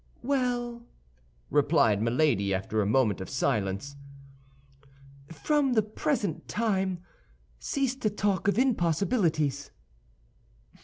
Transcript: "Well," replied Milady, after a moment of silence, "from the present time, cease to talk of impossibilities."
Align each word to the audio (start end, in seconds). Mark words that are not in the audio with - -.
"Well," 0.23 0.81
replied 1.51 2.01
Milady, 2.01 2.55
after 2.55 2.81
a 2.81 2.87
moment 2.87 3.21
of 3.21 3.29
silence, 3.29 3.95
"from 5.29 5.73
the 5.73 5.83
present 5.83 6.47
time, 6.47 7.01
cease 7.59 7.95
to 7.97 8.09
talk 8.09 8.47
of 8.47 8.57
impossibilities." 8.57 9.69